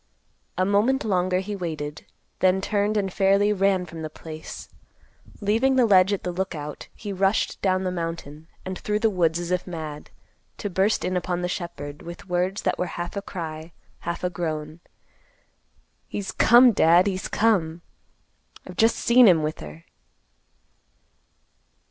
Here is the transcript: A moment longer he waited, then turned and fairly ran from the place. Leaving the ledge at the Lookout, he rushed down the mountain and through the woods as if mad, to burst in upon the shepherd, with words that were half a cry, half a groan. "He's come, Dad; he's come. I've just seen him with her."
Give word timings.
A 0.57 0.65
moment 0.65 1.05
longer 1.05 1.41
he 1.41 1.55
waited, 1.55 2.07
then 2.39 2.59
turned 2.59 2.97
and 2.97 3.13
fairly 3.13 3.53
ran 3.53 3.85
from 3.85 4.01
the 4.01 4.09
place. 4.09 4.67
Leaving 5.41 5.75
the 5.75 5.85
ledge 5.85 6.11
at 6.11 6.23
the 6.23 6.31
Lookout, 6.31 6.87
he 6.95 7.13
rushed 7.13 7.61
down 7.61 7.83
the 7.83 7.91
mountain 7.91 8.47
and 8.65 8.79
through 8.79 8.97
the 8.97 9.11
woods 9.11 9.37
as 9.37 9.51
if 9.51 9.67
mad, 9.67 10.09
to 10.57 10.71
burst 10.71 11.05
in 11.05 11.15
upon 11.15 11.43
the 11.43 11.47
shepherd, 11.47 12.01
with 12.01 12.27
words 12.27 12.63
that 12.63 12.79
were 12.79 12.87
half 12.97 13.15
a 13.15 13.21
cry, 13.21 13.73
half 13.99 14.23
a 14.23 14.31
groan. 14.31 14.79
"He's 16.07 16.31
come, 16.31 16.71
Dad; 16.71 17.05
he's 17.05 17.27
come. 17.27 17.83
I've 18.67 18.77
just 18.77 18.95
seen 18.95 19.27
him 19.27 19.43
with 19.43 19.59
her." 19.59 19.85